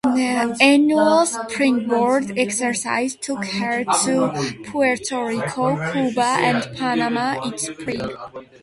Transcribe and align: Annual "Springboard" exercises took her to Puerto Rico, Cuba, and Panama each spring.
Annual 0.59 1.27
"Springboard" 1.27 2.33
exercises 2.35 3.15
took 3.21 3.45
her 3.45 3.83
to 3.83 4.55
Puerto 4.65 5.23
Rico, 5.25 5.77
Cuba, 5.91 6.21
and 6.39 6.67
Panama 6.75 7.47
each 7.47 7.59
spring. 7.59 8.09